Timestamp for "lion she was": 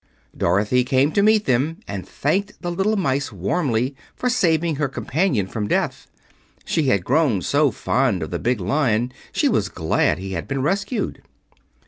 8.59-9.69